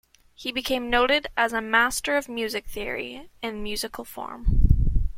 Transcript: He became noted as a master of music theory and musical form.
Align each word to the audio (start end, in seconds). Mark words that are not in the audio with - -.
He 0.33 0.51
became 0.51 0.89
noted 0.89 1.27
as 1.37 1.53
a 1.53 1.61
master 1.61 2.17
of 2.17 2.27
music 2.27 2.65
theory 2.65 3.29
and 3.43 3.61
musical 3.61 4.03
form. 4.03 5.03